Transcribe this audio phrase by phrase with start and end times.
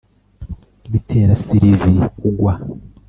[0.91, 2.53] bitera sylvie kugwa.'